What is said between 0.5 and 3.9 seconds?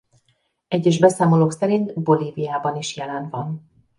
Egyes beszámolók szerint Bolíviában is jelen van.